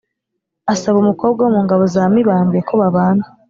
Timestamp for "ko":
2.67-2.73